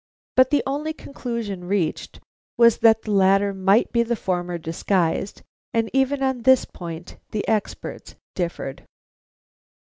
[0.35, 2.19] But the only conclusion reached
[2.57, 5.43] was that the latter might be the former disguised,
[5.75, 8.83] and even on this point the experts differed.